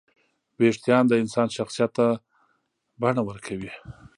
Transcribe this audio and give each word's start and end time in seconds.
وېښتيان 0.59 1.03
د 1.07 1.13
انسان 1.23 1.47
شخصیت 1.57 1.91
ته 1.97 2.07
بڼه 3.01 3.21
ورکوي. 3.29 3.71